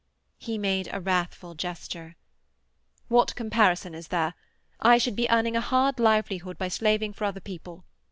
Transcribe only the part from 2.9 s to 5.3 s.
"What comparison is there? I should be